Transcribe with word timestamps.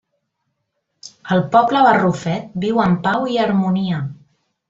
El 1.35 1.43
Poble 1.55 1.83
Barrufet 1.89 2.57
viu 2.65 2.83
en 2.87 2.97
pau 3.07 3.27
i 3.35 3.39
harmonia. 3.43 4.01